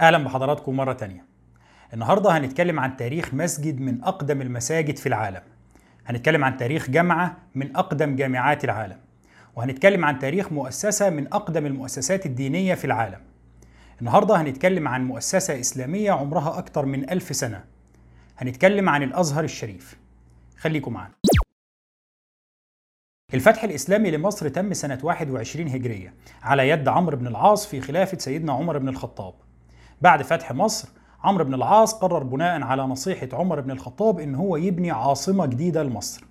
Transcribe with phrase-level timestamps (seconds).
[0.00, 1.24] أهلا بحضراتكم مرة تانية.
[1.92, 5.42] النهارده هنتكلم عن تاريخ مسجد من أقدم المساجد في العالم.
[6.06, 8.98] هنتكلم عن تاريخ جامعة من أقدم جامعات العالم.
[9.56, 13.20] وهنتكلم عن تاريخ مؤسسة من أقدم المؤسسات الدينية في العالم.
[14.00, 17.64] النهارده هنتكلم عن مؤسسة إسلامية عمرها أكتر من ألف سنة.
[18.38, 19.98] هنتكلم عن الأزهر الشريف.
[20.58, 21.14] خليكم معانا.
[23.34, 28.52] الفتح الإسلامي لمصر تم سنة 21 هجرية على يد عمرو بن العاص في خلافة سيدنا
[28.52, 29.43] عمر بن الخطاب.
[30.04, 30.88] بعد فتح مصر
[31.22, 35.82] عمرو بن العاص قرر بناء على نصيحة عمر بن الخطاب إن هو يبني عاصمة جديدة
[35.82, 36.24] لمصر.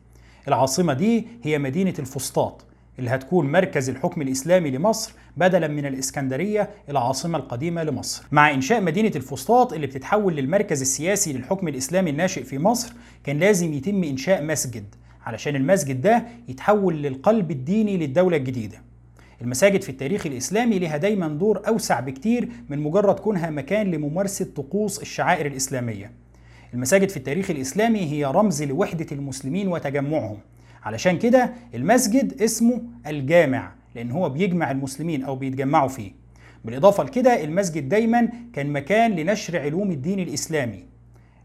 [0.48, 2.66] العاصمة دي هي مدينة الفسطاط
[3.00, 8.24] اللي هتكون مركز الحكم الإسلامي لمصر بدلا من الإسكندرية العاصمة القديمة لمصر.
[8.32, 13.74] مع إنشاء مدينة الفسطاط اللي بتتحول للمركز السياسي للحكم الإسلامي الناشئ في مصر كان لازم
[13.74, 14.86] يتم إنشاء مسجد
[15.26, 18.78] علشان المسجد ده يتحول للقلب الديني للدولة الجديدة.
[19.42, 25.02] المساجد في التاريخ الإسلامي لها دايما دور أوسع بكتير من مجرد كونها مكان لممارسة طقوس
[25.02, 26.12] الشعائر الإسلامية.
[26.74, 30.38] المساجد في التاريخ الإسلامي هي رمز لوحدة المسلمين وتجمعهم.
[30.84, 36.12] علشان كده المسجد اسمه الجامع لأن هو بيجمع المسلمين أو بيتجمعوا فيه.
[36.66, 40.93] بالإضافة لكده المسجد دايما كان مكان لنشر علوم الدين الإسلامي.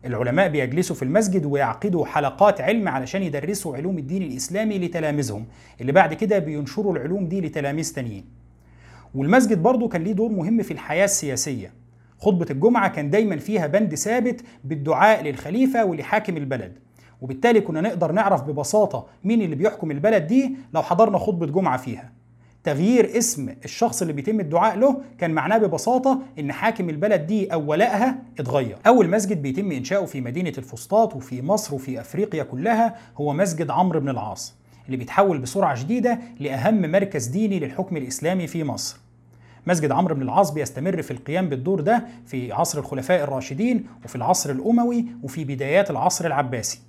[0.04, 5.46] العلماء بيجلسوا في المسجد ويعقدوا حلقات علم علشان يدرسوا علوم الدين الإسلامي لتلاميذهم
[5.80, 8.24] اللي بعد كده بينشروا العلوم دي لتلاميذ تانيين.
[9.14, 11.72] والمسجد برضه كان ليه دور مهم في الحياة السياسية.
[12.18, 16.72] خطبة الجمعة كان دايما فيها بند ثابت بالدعاء للخليفة ولحاكم البلد.
[17.20, 22.12] وبالتالي كنا نقدر نعرف ببساطة مين اللي بيحكم البلد دي لو حضرنا خطبة جمعة فيها.
[22.68, 27.70] تغيير اسم الشخص اللي بيتم الدعاء له كان معناه ببساطة إن حاكم البلد دي أو
[27.70, 28.76] ولائها اتغير.
[28.86, 34.00] أول مسجد بيتم إنشاؤه في مدينة الفسطاط وفي مصر وفي أفريقيا كلها هو مسجد عمرو
[34.00, 34.54] بن العاص
[34.86, 38.98] اللي بيتحول بسرعة شديدة لأهم مركز ديني للحكم الإسلامي في مصر.
[39.66, 44.50] مسجد عمرو بن العاص بيستمر في القيام بالدور ده في عصر الخلفاء الراشدين وفي العصر
[44.50, 46.80] الأموي وفي بدايات العصر العباسي.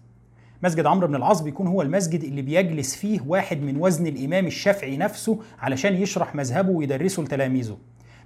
[0.63, 4.97] مسجد عمرو بن العاص بيكون هو المسجد اللي بيجلس فيه واحد من وزن الإمام الشافعي
[4.97, 7.77] نفسه علشان يشرح مذهبه ويدرسه لتلاميذه.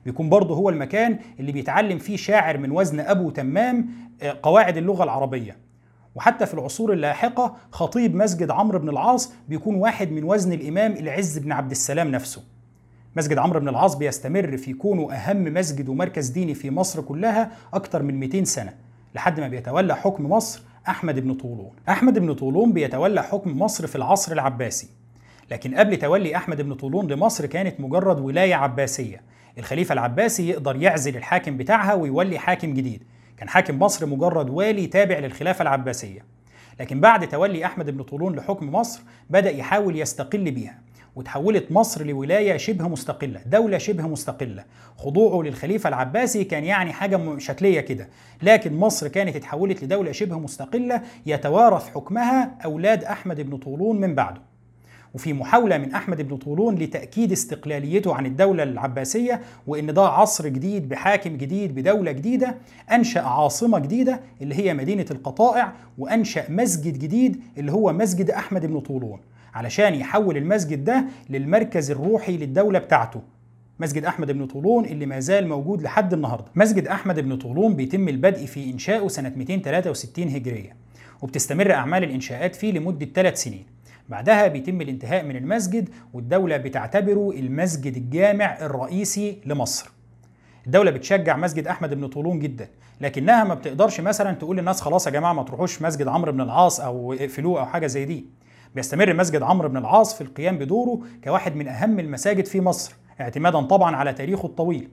[0.06, 3.90] بيكون برضه هو المكان اللي بيتعلم فيه شاعر من وزن أبو تمام
[4.44, 5.58] قواعد اللغة العربية.
[6.16, 11.38] وحتى في العصور اللاحقة خطيب مسجد عمرو بن العاص بيكون واحد من وزن الإمام العز
[11.38, 12.44] بن عبد السلام نفسه.
[13.16, 18.04] مسجد عمرو بن العاص بيستمر في كونه أهم مسجد ومركز ديني في مصر كلها أكثر
[18.04, 18.74] من 200 سنة
[19.16, 21.72] لحد ما بيتولى حكم مصر أحمد بن طولون.
[21.90, 24.90] أحمد بن طولون بيتولى حكم مصر في العصر العباسي.
[25.52, 29.22] لكن قبل تولي أحمد بن طولون لمصر كانت مجرد ولاية عباسية.
[29.58, 33.04] الخليفة العباسي يقدر يعزل الحاكم بتاعها ويولي حاكم جديد.
[33.38, 36.26] كان حاكم مصر مجرد والي تابع للخلافة العباسية.
[36.80, 40.80] لكن بعد تولي أحمد بن طولون لحكم مصر بدأ يحاول يستقل بيها.
[41.16, 44.64] وتحولت مصر لولاية شبه مستقلة دولة شبه مستقلة.
[44.98, 48.10] خضوعه للخليفة العباسي كان يعني حاجة شكلية كده.
[48.44, 54.42] لكن مصر كانت اتحولت لدولة شبه مستقلة يتوارث حكمها أولاد أحمد بن طولون من بعده.
[55.14, 60.90] وفي محاولة من أحمد بن طولون لتأكيد استقلاليته عن الدولة العباسية وإن ده عصر جديد
[60.90, 62.56] بحاكم جديد بدولة جديدة
[62.92, 68.80] أنشأ عاصمة جديدة اللي هي مدينة القطائع وأنشأ مسجد جديد اللي هو مسجد أحمد بن
[68.80, 69.20] طولون.
[69.54, 73.22] علشان يحول المسجد ده للمركز الروحي للدولة بتاعته.
[73.80, 76.46] مسجد أحمد بن طولون اللي ما زال موجود لحد النهاردة.
[76.56, 80.76] مسجد أحمد بن طولون بيتم البدء في إنشائه سنة 263 هجرية
[81.22, 83.66] وبتستمر أعمال الإنشاءات فيه لمدة ثلاث سنين.
[84.10, 89.90] بعدها بيتم الانتهاء من المسجد والدولة بتعتبره المسجد الجامع الرئيسي لمصر.
[90.66, 92.68] الدولة بتشجع مسجد أحمد بن طولون جدا
[93.02, 96.80] لكنها ما بتقدرش مثلا تقول للناس خلاص يا جماعة ما تروحوش مسجد عمرو بن العاص
[96.80, 98.26] أو اقفلوه أو حاجة زي دي.
[98.76, 103.62] بيستمر مسجد عمرو بن العاص في القيام بدوره كواحد من أهم المساجد في مصر اعتمادا
[103.62, 104.90] طبعا على تاريخه الطويل.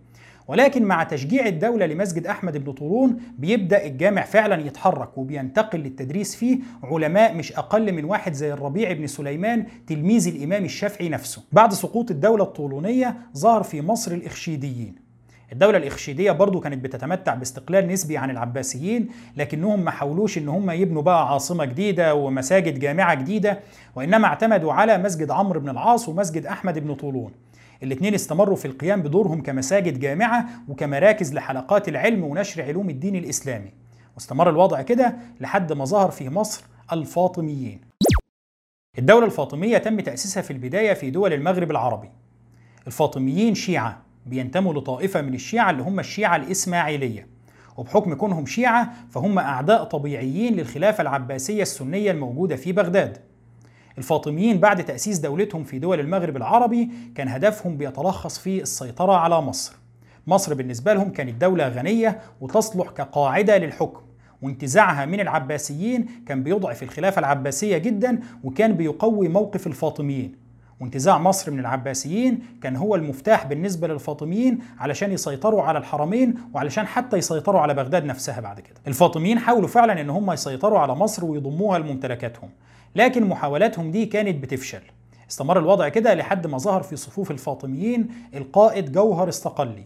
[0.49, 6.59] ولكن مع تشجيع الدولة لمسجد أحمد بن طولون بيبدأ الجامع فعلا يتحرك وبينتقل للتدريس فيه
[6.83, 11.43] علماء مش أقل من واحد زي الربيع بن سليمان تلميذ الإمام الشافعي نفسه.
[11.53, 15.10] بعد سقوط الدولة الطولونية ظهر في مصر الإخشيديين
[15.53, 21.03] الدولة الإخشيدية برضو كانت بتتمتع باستقلال نسبي عن العباسيين لكنهم ما حاولوش إن هم يبنوا
[21.03, 23.61] بقى عاصمة جديدة ومساجد جامعة جديدة
[23.95, 27.33] وإنما اعتمدوا على مسجد عمرو بن العاص ومسجد أحمد بن طولون.
[27.83, 33.73] الاثنين استمروا في القيام بدورهم كمساجد جامعة وكمراكز لحلقات العلم ونشر علوم الدين الإسلامي.
[34.15, 37.81] واستمر الوضع كده لحد ما ظهر في مصر الفاطميين.
[38.99, 42.11] الدولة الفاطمية تم تأسيسها في البداية في دول المغرب العربي.
[42.87, 44.10] الفاطميين شيعة.
[44.27, 47.27] بينتموا لطائفة من الشيعة اللي هم الشيعة الإسماعيلية.
[47.77, 53.19] وبحكم كونهم شيعة فهم أعداء طبيعيين للخلافة العباسية السنية الموجودة في بغداد.
[53.99, 59.77] الفاطميين بعد تأسيس دولتهم في دول المغرب العربي كان هدفهم بيتلخص في السيطرة على مصر.
[60.27, 64.01] مصر بالنسبة لهم كانت دولة غنية وتصلح كقاعدة للحكم
[64.43, 70.50] وانتزاعها من العباسيين كان بيضعف الخلافة العباسية جدا وكان بيقوي موقف الفاطميين.
[70.81, 77.17] وانتزاع مصر من العباسيين كان هو المفتاح بالنسبة للفاطميين علشان يسيطروا على الحرمين وعلشان حتى
[77.17, 78.77] يسيطروا على بغداد نفسها بعد كده.
[78.87, 82.51] الفاطميين حاولوا فعلا إن هم يسيطروا على مصر ويضموها لممتلكاتهم
[82.97, 84.81] لكن محاولاتهم دي كانت بتفشل.
[85.31, 89.85] استمر الوضع كده لحد ما ظهر في صفوف الفاطميين القائد جوهر الصقلي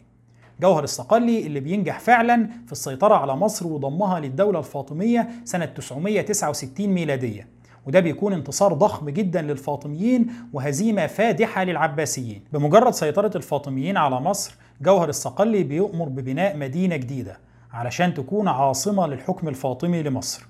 [0.61, 7.49] جوهر الصقلي اللي بينجح فعلا في السيطرة على مصر وضمها للدولة الفاطمية سنة 969 ميلادية.
[7.87, 12.43] وده بيكون انتصار ضخم جدا للفاطميين وهزيمة فادحة للعباسيين.
[12.53, 17.39] بمجرد سيطرة الفاطميين على مصر جوهر الصقلي بيؤمر ببناء مدينة جديدة
[17.73, 20.47] علشان تكون عاصمة للحكم الفاطمي لمصر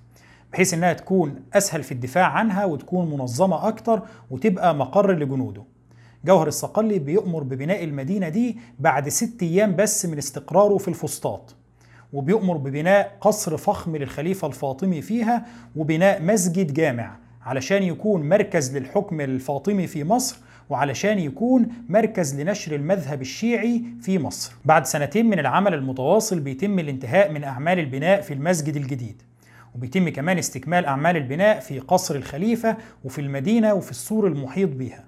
[0.53, 5.63] بحيث إنها تكون أسهل في الدفاع عنها وتكون منظمة أكتر وتبقى مقر لجنوده.
[6.25, 11.55] جوهر الصقلي بيؤمر ببناء المدينة دي بعد ست أيام بس من استقراره في الفسطاط
[12.13, 15.47] وبيؤمر ببناء قصر فخم للخليفة الفاطمي فيها
[15.77, 20.37] وبناء مسجد جامع علشان يكون مركز للحكم الفاطمي في مصر
[20.70, 24.52] وعلشان يكون مركز لنشر المذهب الشيعي في مصر.
[24.64, 29.23] بعد سنتين من العمل المتواصل بيتم الانتهاء من أعمال البناء في المسجد الجديد.
[29.75, 35.05] وبيتم كمان استكمال أعمال البناء في قصر الخليفة وفي المدينة وفي السور المحيط بها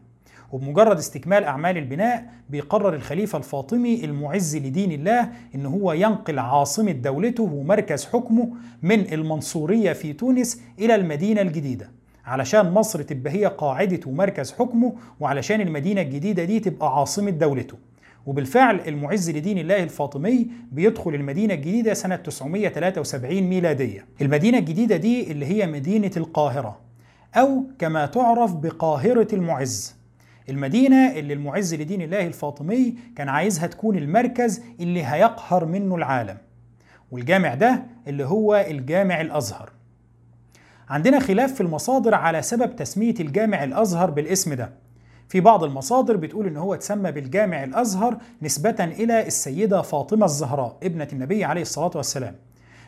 [0.52, 7.42] وبمجرد استكمال أعمال البناء بيقرر الخليفة الفاطمي المعز لدين الله إن هو ينقل عاصمة دولته
[7.42, 8.48] ومركز حكمه
[8.82, 11.90] من المنصورية في تونس إلى المدينة الجديدة.
[12.26, 17.76] علشان مصر تبقى هي قاعدة ومركز حكمه وعلشان المدينة الجديدة دي تبقى عاصمة دولته.
[18.26, 24.06] وبالفعل المعز لدين الله الفاطمي بيدخل المدينة الجديدة سنة 973 ميلادية.
[24.22, 26.78] المدينة الجديدة دي اللي هي مدينة القاهرة
[27.34, 29.96] أو كما تعرف بقاهرة المعز.
[30.48, 36.36] المدينة اللي المعز لدين الله الفاطمي كان عايزها تكون المركز اللي هيقهر منه العالم.
[37.10, 39.75] والجامع ده اللي هو الجامع الأزهر.
[40.88, 44.70] عندنا خلاف في المصادر على سبب تسمية الجامع الأزهر بالاسم ده.
[45.28, 51.08] في بعض المصادر بتقول إن هو اتسمى بالجامع الأزهر نسبة إلى السيدة فاطمة الزهراء ابنة
[51.12, 52.34] النبي عليه الصلاة والسلام.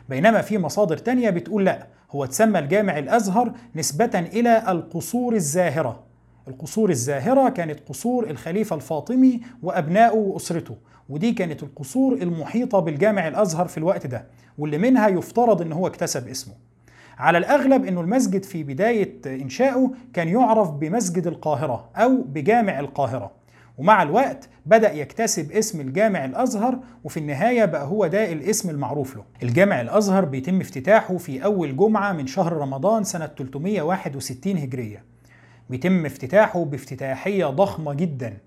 [0.09, 6.03] بينما في مصادر تانية بتقول لا هو اتسمى الجامع الأزهر نسبة إلى القصور الزاهرة.
[6.47, 10.75] القصور الزاهرة كانت قصور الخليفة الفاطمي وأبنائه وأسرته
[11.09, 14.25] ودي كانت القصور المحيطة بالجامع الأزهر في الوقت ده
[14.57, 16.53] واللي منها يفترض أنه هو اكتسب اسمه.
[17.19, 23.31] على الأغلب أنه المسجد في بداية إنشائه كان يعرف بمسجد القاهرة أو بجامع القاهرة.
[23.77, 29.23] ومع الوقت بدأ يكتسب اسم الجامع الأزهر وفي النهاية بقى هو ده الاسم المعروف له.
[29.43, 35.03] الجامع الأزهر بيتم افتتاحه في أول جمعة من شهر رمضان سنة 361 هجرية.
[35.69, 38.37] بيتم افتتاحه بافتتاحية ضخمة جدا.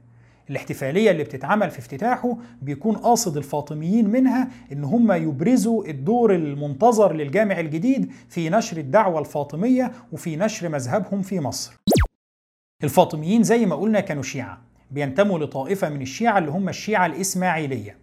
[0.50, 7.60] الاحتفالية اللي بتتعمل في افتتاحه بيكون قاصد الفاطميين منها إن هم يبرزوا الدور المنتظر للجامع
[7.60, 11.72] الجديد في نشر الدعوة الفاطمية وفي نشر مذهبهم في مصر.
[12.84, 14.60] الفاطميين زي ما قلنا كانوا شيعة
[14.90, 17.98] بينتموا لطائفة من الشيعة اللي هم الشيعة الإسماعيلية.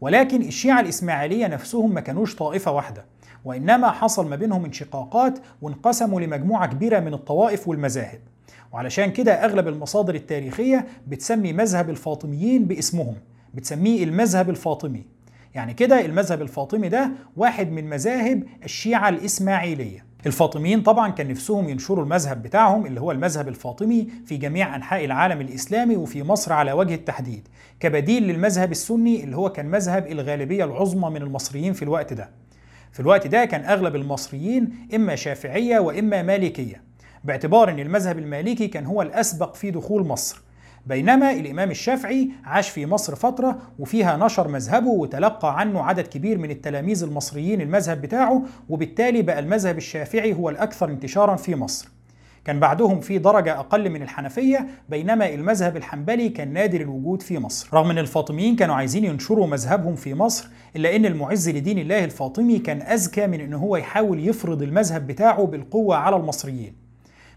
[0.00, 3.11] ولكن الشيعة الإسماعيلية نفسهم ما كانوش طائفة واحدة.
[3.44, 8.20] وإنما حصل ما بينهم انشقاقات وانقسموا لمجموعة كبيرة من الطوائف والمذاهب.
[8.72, 13.14] وعلشان كده أغلب المصادر التاريخية بتسمي مذهب الفاطميين باسمهم
[13.54, 15.04] بتسميه المذهب الفاطمي.
[15.54, 20.04] يعني كده المذهب الفاطمي ده واحد من مذاهب الشيعة الإسماعيلية.
[20.26, 25.40] الفاطميين طبعا كان نفسهم ينشروا المذهب بتاعهم اللي هو المذهب الفاطمي في جميع أنحاء العالم
[25.40, 27.48] الإسلامي وفي مصر على وجه التحديد
[27.80, 32.28] كبديل للمذهب السني اللي هو كان مذهب الغالبية العظمى من المصريين في الوقت ده.
[32.92, 36.82] في الوقت ده كان أغلب المصريين إما شافعية وإما مالكية
[37.24, 40.42] باعتبار أن المذهب المالكي كان هو الأسبق في دخول مصر.
[40.86, 46.50] بينما الإمام الشافعي عاش في مصر فترة وفيها نشر مذهبه وتلقى عنه عدد كبير من
[46.50, 51.88] التلاميذ المصريين المذهب بتاعه وبالتالي بقى المذهب الشافعي هو الأكثر انتشارا في مصر.
[52.44, 57.68] كان بعدهم في درجة أقل من الحنفية بينما المذهب الحنبلي كان نادر الوجود في مصر.
[57.74, 62.58] رغم أن الفاطميين كانوا عايزين ينشروا مذهبهم في مصر إلا أن المعز لدين الله الفاطمي
[62.58, 66.74] كان أذكى من أن هو يحاول يفرض المذهب بتاعه بالقوة على المصريين.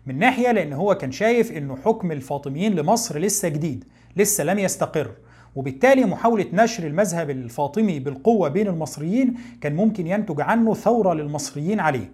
[0.05, 3.85] من ناحية لأن هو كان شايف أنه حكم الفاطميين لمصر لسه جديد
[4.17, 5.11] لسه لم يستقر.
[5.55, 12.11] وبالتالي محاولة نشر المذهب الفاطمي بالقوة بين المصريين كان ممكن ينتج عنه ثورة للمصريين عليه.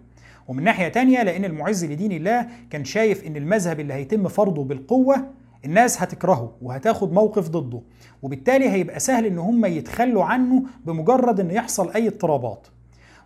[0.47, 5.27] ومن ناحية تانية لأن المعز لدين الله كان شايف أن المذهب اللي هيتم فرضه بالقوة
[5.65, 7.81] الناس هتكرهه وهتاخد موقف ضده
[8.21, 12.67] وبالتالي هيبقى سهل إن هم يتخلوا عنه بمجرد إن يحصل أي اضطرابات.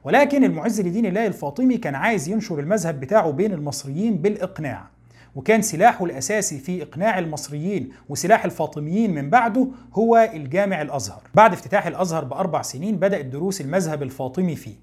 [0.03, 4.87] ولكن المعز لدين الله الفاطمي كان عايز ينشر المذهب بتاعه بين المصريين بالإقناع
[5.35, 11.21] وكان سلاحه الأساسي في إقناع المصريين وسلاح الفاطميين من بعده هو الجامع الأزهر.
[11.35, 14.75] بعد افتتاح الأزهر بأربع سنين بدأت دروس المذهب الفاطمي فيه.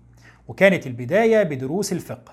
[0.48, 2.32] وكانت البداية بدروس الفقه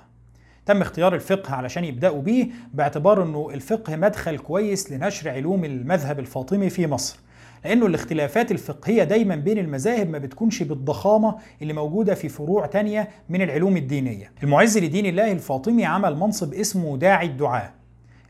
[0.66, 6.70] تم اختيار الفقه علشان يبدأوا بيه باعتبار أنه الفقه مدخل كويس لنشر علوم المذهب الفاطمي
[6.70, 7.20] في مصر
[7.66, 13.42] لأنه الاختلافات الفقهية دايما بين المذاهب ما بتكونش بالضخامة اللي موجودة في فروع تانية من
[13.42, 14.32] العلوم الدينية.
[14.44, 17.74] المعز لدين الله الفاطمي عمل منصب اسمه داعي الدعاء.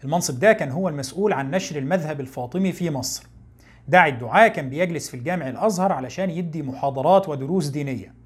[0.04, 3.28] المنصب ده كان هو المسؤول عن نشر المذهب الفاطمي في مصر.
[3.88, 8.19] داعي الدعاء كان بيجلس في الجامع الأزهر علشان يدي محاضرات ودروس دينية.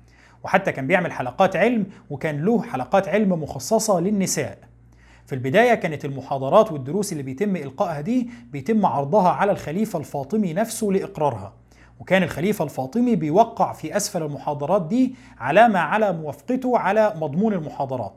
[0.43, 4.57] وحتى كان بيعمل حلقات علم وكان له حلقات علم مخصصة للنساء.
[5.25, 10.87] في البداية كانت المحاضرات والدروس اللي بيتم إلقائها دي بيتم عرضها على الخليفة الفاطمي نفسه
[10.87, 11.53] لإقرارها
[11.99, 18.13] وكان الخليفة الفاطمي بيوقع في أسفل المحاضرات دي علامة على موافقته على مضمون المحاضرات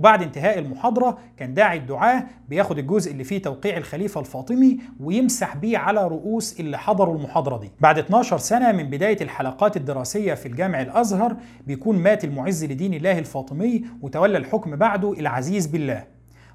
[0.00, 5.78] وبعد انتهاء المحاضرة كان داعي الدعاة بياخد الجزء اللي فيه توقيع الخليفة الفاطمي ويمسح بيه
[5.78, 7.70] على رؤوس اللي حضروا المحاضرة دي.
[7.80, 13.18] بعد 12 سنة من بداية الحلقات الدراسية في الجامع الأزهر بيكون مات المعز لدين الله
[13.18, 16.04] الفاطمي وتولى الحكم بعده العزيز بالله.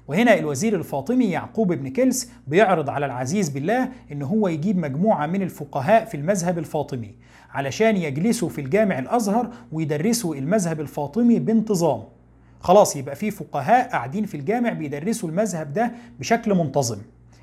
[0.08, 5.42] وهنا الوزير الفاطمي يعقوب بن كلس بيعرض على العزيز بالله إن هو يجيب مجموعة من
[5.42, 7.14] الفقهاء في المذهب الفاطمي
[7.50, 12.02] علشان يجلسوا في الجامع الأزهر ويدرسوا المذهب الفاطمي بانتظام.
[12.60, 16.98] خلاص يبقى في فقهاء قاعدين في الجامع بيدرسوا المذهب ده بشكل منتظم.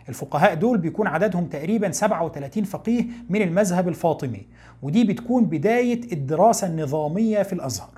[0.10, 4.46] الفقهاء دول بيكون عددهم تقريبا 37 فقيه من المذهب الفاطمي
[4.82, 7.90] ودي بتكون بداية الدراسة النظامية في الأزهر.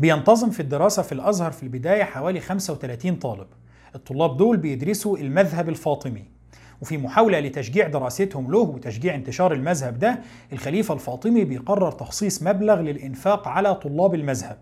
[0.00, 3.46] بينتظم في الدراسة في الأزهر في البداية حوالي 35 طالب.
[3.94, 6.24] الطلاب دول بيدرسوا المذهب الفاطمي.
[6.82, 10.18] وفي محاولة لتشجيع دراستهم له وتشجيع انتشار المذهب ده
[10.52, 14.58] الخليفة الفاطمي بيقرر تخصيص مبلغ للإنفاق على طلاب المذهب.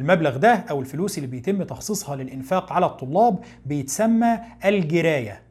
[0.00, 5.42] المبلغ ده أو الفلوس اللي بيتم تخصيصها للإنفاق على الطلاب بيتسمى الجراية.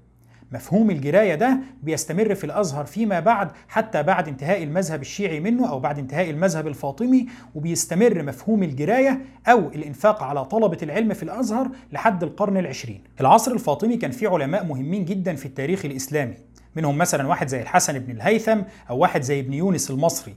[0.51, 5.79] مفهوم الجراية ده بيستمر في الأزهر فيما بعد حتى بعد انتهاء المذهب الشيعي منه أو
[5.79, 7.25] بعد انتهاء المذهب الفاطمي
[7.55, 13.03] وبيستمر مفهوم الجراية أو الإنفاق على طلبة العلم في الأزهر لحد القرن العشرين.
[13.21, 16.35] العصر الفاطمي كان فيه علماء مهمين جدا في التاريخ الإسلامي
[16.75, 20.33] منهم مثلا واحد زي الحسن بن الهيثم أو واحد زي ابن يونس المصري.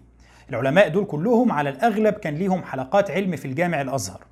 [0.51, 4.25] العلماء دول كلهم على الأغلب كان ليهم حلقات علم في الجامع الأزهر.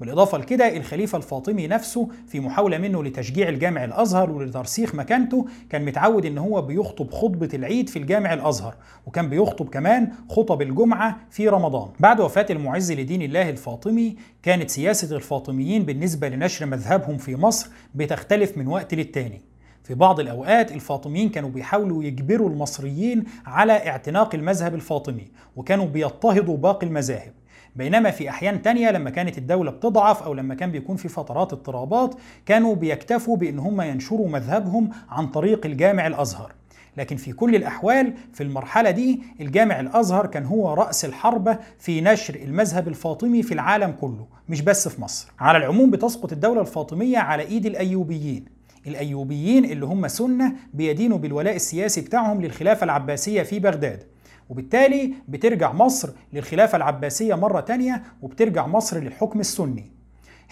[0.00, 6.26] بالإضافة لكده الخليفة الفاطمي نفسه في محاولة منه لتشجيع الجامع الأزهر ولترسيخ مكانته كان متعود
[6.26, 8.74] إن هو بيخطب خطبة العيد في الجامع الأزهر
[9.06, 11.88] وكان بيخطب كمان خطب الجمعة في رمضان.
[12.00, 18.58] بعد وفاة المعز لدين الله الفاطمي كانت سياسة الفاطميين بالنسبة لنشر مذهبهم في مصر بتختلف
[18.58, 19.49] من وقت للتاني.
[19.90, 26.86] في بعض الأوقات الفاطميين كانوا بيحاولوا يجبروا المصريين على اعتناق المذهب الفاطمي وكانوا بيضطهدوا باقي
[26.86, 27.32] المذاهب.
[27.76, 32.14] بينما في أحيان تانية لما كانت الدولة بتضعف أو لما كان بيكون في فترات اضطرابات
[32.46, 36.52] كانوا بيكتفوا بأن هم ينشروا مذهبهم عن طريق الجامع الأزهر.
[36.96, 42.34] لكن في كل الأحوال في المرحلة دي الجامع الأزهر كان هو رأس الحربة في نشر
[42.34, 45.32] المذهب الفاطمي في العالم كله مش بس في مصر.
[45.40, 48.59] على العموم بتسقط الدولة الفاطمية على إيد الأيوبيين.
[48.86, 54.02] الأيوبيين اللي هم سنة بيدينوا بالولاء السياسي بتاعهم للخلافة العباسية في بغداد.
[54.48, 59.92] وبالتالي بترجع مصر للخلافة العباسية مرة تانية وبترجع مصر للحكم السني.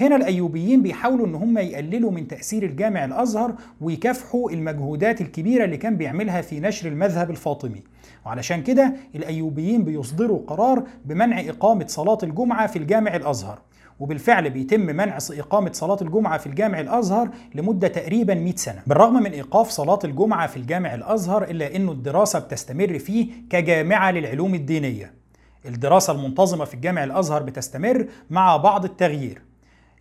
[0.01, 5.97] هنا الأيوبيين بيحاولوا إن هم يقللوا من تأثير الجامع الأزهر ويكافحوا المجهودات الكبيرة اللي كان
[5.97, 7.83] بيعملها في نشر المذهب الفاطمي.
[8.27, 13.59] وعلشان كده الأيوبيين بيصدروا قرار بمنع إقامة صلاة الجمعة في الجامع الأزهر.
[14.01, 18.83] وبالفعل بيتم منع إقامة صلاة الجمعة في الجامع الأزهر لمدة تقريبا 100 سنة.
[18.87, 24.55] بالرغم من إيقاف صلاة الجمعة في الجامع الأزهر إلا أنه الدراسة بتستمر فيه كجامعة للعلوم
[24.55, 25.15] الدينية.
[25.67, 29.43] الدراسة المنتظمة في الجامع الأزهر بتستمر مع بعض التغيير.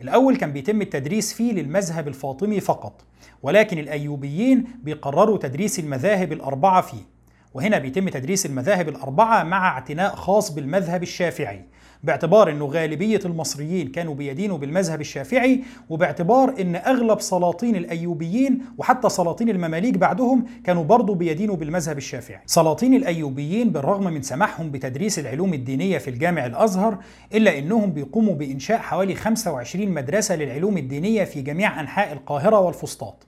[0.01, 3.01] الأول كان بيتم التدريس فيه للمذهب الفاطمي فقط
[3.43, 7.17] ولكن الأيوبيين بيقرروا تدريس المذاهب الأربعة فيه.
[7.53, 11.65] وهنا بيتم تدريس المذاهب الأربعة مع اعتناء خاص بالمذهب الشافعي.
[12.03, 19.49] باعتبار إنه غالبية المصريين كانوا بيدينوا بالمذهب الشافعي وباعتبار إن أغلب سلاطين الأيوبيين وحتى سلاطين
[19.49, 22.39] المماليك بعدهم كانوا برضه بيدينوا بالمذهب الشافعي.
[22.45, 26.97] سلاطين الأيوبيين بالرغم من سماحهم بتدريس العلوم الدينية في الجامع الأزهر
[27.33, 33.27] إلا إنهم بيقوموا بإنشاء حوالي 25 مدرسة للعلوم الدينية في جميع أنحاء القاهرة والفسطاط.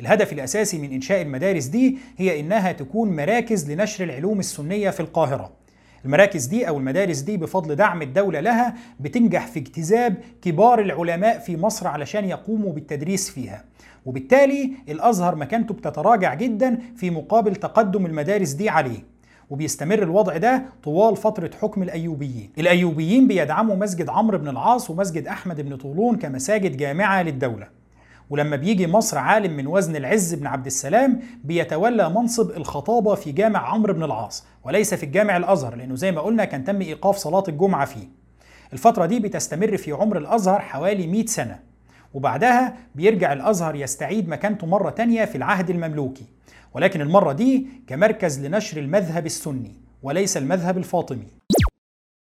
[0.00, 5.61] الهدف الأساسي من إنشاء المدارس دي هي إنها تكون مراكز لنشر العلوم السنية في القاهرة.
[6.04, 11.56] المراكز دي أو المدارس دي بفضل دعم الدولة لها بتنجح في اجتذاب كبار العلماء في
[11.56, 13.64] مصر علشان يقوموا بالتدريس فيها.
[14.06, 19.12] وبالتالي الأزهر مكانته بتتراجع جدا في مقابل تقدم المدارس دي عليه.
[19.50, 22.50] وبيستمر الوضع ده طوال فترة حكم الأيوبيين.
[22.58, 27.81] الأيوبيين بيدعموا مسجد عمرو بن العاص ومسجد أحمد بن طولون كمساجد جامعة للدولة.
[28.32, 33.58] ولما بيجي مصر عالم من وزن العز بن عبد السلام بيتولى منصب الخطابة في جامع
[33.68, 37.44] عمرو بن العاص وليس في الجامع الأزهر لأنه زي ما قلنا كان تم إيقاف صلاة
[37.48, 38.08] الجمعة فيه.
[38.72, 41.58] الفترة دي بتستمر في عمر الأزهر حوالي 100 سنة
[42.14, 46.24] وبعدها بيرجع الأزهر يستعيد مكانته مرة تانية في العهد المملوكي.
[46.74, 49.72] ولكن المرة دي كمركز لنشر المذهب السني
[50.02, 51.26] وليس المذهب الفاطمي.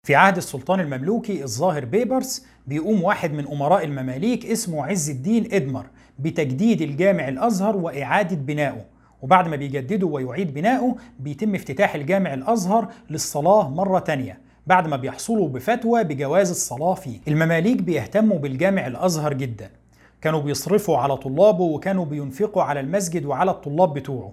[0.07, 5.85] في عهد السلطان المملوكي الظاهر بيبرس بيقوم واحد من أمراء المماليك اسمه عز الدين إدمر
[6.19, 8.85] بتجديد الجامع الأزهر وإعادة بنائه.
[9.21, 14.39] وبعد ما بيجدده ويعيد بنائه بيتم افتتاح الجامع الأزهر للصلاة مرة تانية.
[14.67, 17.19] بعد ما بيحصلوا بفتوى بجواز الصلاة فيه.
[17.27, 19.69] المماليك بيهتموا بالجامع الأزهر جدا.
[20.21, 24.31] كانوا بيصرفوا على طلابه وكانوا بينفقوا على المسجد وعلى الطلاب بتوعه.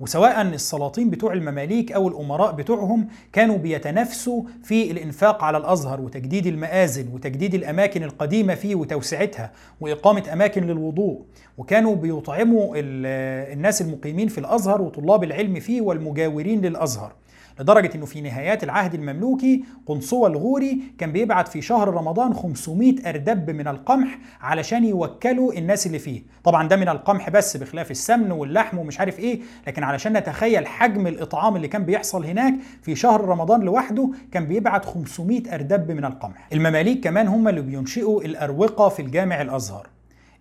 [0.00, 7.08] وسواء السلاطين بتوع المماليك أو الأمراء بتوعهم كانوا بيتنافسوا في الإنفاق على الأزهر وتجديد المآذن
[7.14, 11.22] وتجديد الأماكن القديمة فيه وتوسعتها وإقامة أماكن للوضوء.
[11.58, 17.12] وكانوا بيطعموا الناس المقيمين في الأزهر وطلاب العلم فيه والمجاورين للأزهر.
[17.60, 23.50] لدرجة إنه في نهايات العهد المملوكي قنصوة الغوري كان بيبعت في شهر رمضان 500 أردب
[23.50, 26.22] من القمح علشان يوكلوا الناس اللي فيه.
[26.44, 31.06] طبعا ده من القمح بس بخلاف السمن واللحم ومش عارف إيه لكن علشان نتخيل حجم
[31.06, 36.48] الإطعام اللي كان بيحصل هناك في شهر رمضان لوحده كان بيبعت 500 أردب من القمح.
[36.52, 39.86] المماليك كمان هم اللي بينشئوا الأروقة في الجامع الأزهر.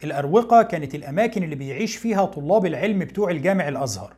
[0.03, 4.13] الأروقة كانت الأماكن اللي بيعيش فيها طلاب العلم بتوع الجامع الأزهر.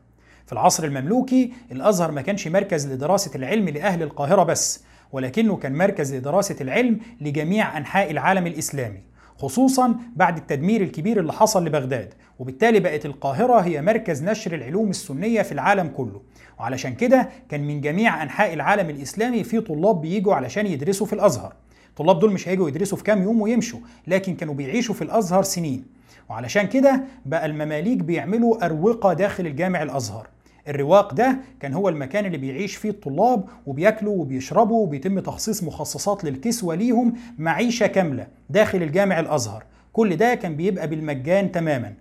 [0.50, 6.16] في العصر المملوكي الأزهر ما كانش مركز لدراسة العلم لأهل القاهرة بس ولكنه كان مركز
[6.16, 9.02] لدراسة العلم لجميع أنحاء العالم الإسلامي
[9.38, 12.14] خصوصا بعد التدمير الكبير اللي حصل لبغداد.
[12.40, 16.22] وبالتالي بقت القاهرة هي مركز نشر العلوم السنية في العالم كله.
[16.60, 21.54] وعلشان كده كان من جميع أنحاء العالم الإسلامي في طلاب بيجوا علشان يدرسوا في الأزهر.
[21.90, 25.86] الطلاب دول مش هيجوا يدرسوا في كام يوم ويمشوا لكن كانوا بيعيشوا في الأزهر سنين.
[26.30, 30.28] وعلشان كده بقى المماليك بيعملوا أروقة داخل الجامع الأزهر.
[30.70, 36.76] الرواق ده كان هو المكان اللي بيعيش فيه الطلاب وبياكلوا وبيشربوا وبيتم تخصيص مخصصات للكسوة
[36.76, 39.64] ليهم معيشة كاملة داخل الجامع الأزهر.
[39.94, 41.94] كل ده كان بيبقى بالمجان تماما.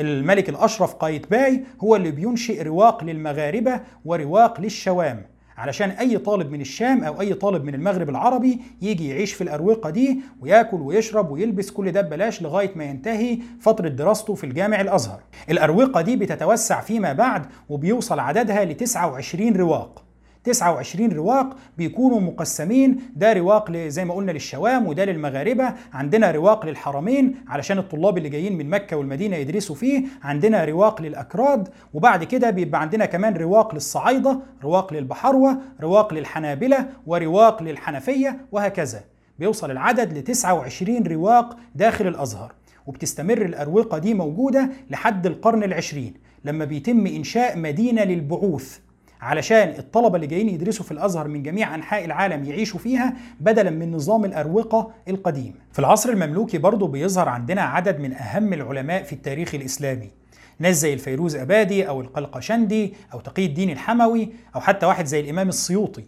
[0.00, 5.22] الملك الأشرف قايتباي هو اللي بينشئ رواق للمغاربة ورواق للشوام.
[5.56, 9.90] علشان أي طالب من الشام أو أي طالب من المغرب العربي يجي يعيش في الأروقة
[9.90, 15.20] دي وياكل ويشرب ويلبس كل ده ببلاش لغاية ما ينتهي فترة دراسته في الجامع الأزهر.
[15.50, 20.05] الأروقة دي بتتوسع فيما بعد وبيوصل عددها ل 29 رواق.
[20.46, 22.98] 29 رواق بيكونوا مقسمين.
[23.16, 25.74] ده رواق زي ما قلنا للشوام وده للمغاربة.
[25.92, 30.02] عندنا رواق للحرمين علشان الطلاب اللي جايين من مكة والمدينة يدرسوا فيه.
[30.22, 37.62] عندنا رواق للأكراد وبعد كده بيبقى عندنا كمان رواق للصعايدة رواق للبحروة رواق للحنابلة ورواق
[37.62, 39.00] للحنفية وهكذا.
[39.38, 42.52] بيوصل العدد ل 29 رواق داخل الأزهر
[42.86, 48.78] وبتستمر الأروقة دي موجودة لحد القرن العشرين لما بيتم إنشاء مدينة للبعوث.
[49.20, 53.92] علشان الطلبة اللي جايين يدرسوا في الأزهر من جميع أنحاء العالم يعيشوا فيها بدلا من
[53.92, 55.54] نظام الأروقة القديم.
[55.72, 60.10] في العصر المملوكي برضو بيظهر عندنا عدد من أهم العلماء في التاريخ الإسلامي.
[60.58, 65.48] ناس زي الفيروز أبادي أو القلقشندي أو تقي الدين الحموي أو حتى واحد زي الإمام
[65.48, 66.04] السيوطي.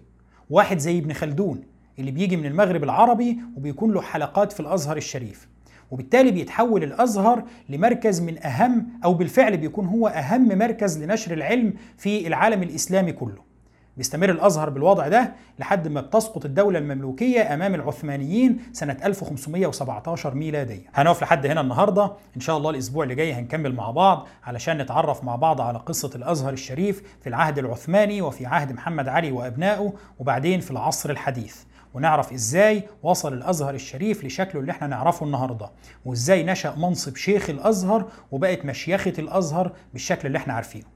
[0.51, 1.63] واحد زي ابن خلدون
[1.99, 5.48] اللي بيجي من المغرب العربي وبيكون له حلقات في الأزهر الشريف.
[5.91, 12.27] وبالتالي بيتحول الأزهر لمركز من أهم أو بالفعل بيكون هو أهم مركز لنشر العلم في
[12.27, 13.49] العالم الإسلامي كله.
[13.97, 20.87] بيستمر الأزهر بالوضع ده لحد ما بتسقط الدولة المملوكية أمام العثمانيين سنة 1517 ميلادية.
[20.95, 25.25] هنقف لحد هنا النهارده، إن شاء الله الأسبوع اللي جاي هنكمل مع بعض علشان نتعرف
[25.25, 30.61] مع بعض على قصة الأزهر الشريف في العهد العثماني وفي عهد محمد علي وأبنائه وبعدين
[30.61, 31.57] في العصر الحديث.
[31.95, 35.71] ونعرف إزاي وصل الأزهر الشريف لشكله اللي إحنا نعرفه النهارده
[36.05, 40.87] وإزاي نشأ منصب شيخ الأزهر وبقت مشيخة الأزهر بالشكل اللي إحنا عارفينه.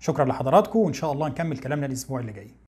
[0.00, 2.54] شكرا لحضراتكم وإن شاء الله نكمل كلامنا الأسبوع اللي جاي.